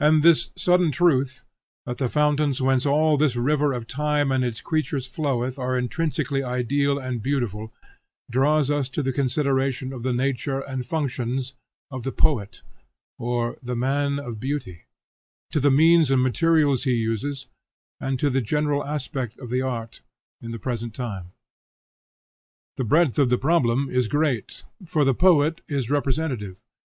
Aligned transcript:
And 0.00 0.24
this 0.24 0.50
hidden 0.56 0.90
truth, 0.90 1.44
that 1.86 1.98
the 1.98 2.08
fountains 2.08 2.60
whence 2.60 2.84
all 2.84 3.16
this 3.16 3.36
river 3.36 3.72
of 3.72 3.86
Time 3.86 4.32
and 4.32 4.42
its 4.44 4.60
creatures 4.60 5.06
floweth 5.06 5.56
are 5.56 5.78
intrinsically 5.78 6.42
ideal 6.42 6.98
and 6.98 7.22
beautiful, 7.22 7.72
draws 8.28 8.72
us 8.72 8.88
to 8.88 9.04
the 9.04 9.12
consideration 9.12 9.92
of 9.92 10.02
the 10.02 10.12
nature 10.12 10.58
and 10.58 10.84
functions 10.84 11.54
of 11.92 12.02
the 12.02 12.10
Poet, 12.10 12.62
or 13.18 13.56
the 13.62 13.76
man 13.76 14.18
of 14.18 14.40
Beauty; 14.40 14.86
to 15.52 15.60
the 15.60 15.70
means 15.70 16.10
and 16.10 16.20
materials 16.24 16.82
he 16.82 16.94
uses, 16.94 17.46
and 18.00 18.18
to 18.18 18.30
the 18.30 18.40
general 18.40 18.84
aspect 18.84 19.38
of 19.38 19.48
the 19.48 19.62
art 19.62 20.00
in 20.40 20.50
the 20.50 20.58
present 20.58 20.92
time. 20.92 21.30
The 22.74 22.82
breadth 22.84 23.16
of 23.16 23.28
the 23.28 23.38
problem 23.38 23.88
is 23.88 24.08
great, 24.08 24.64
for 24.86 25.04
the 25.04 25.14
poet 25.14 25.60
is 25.68 25.88
representative. 25.88 26.60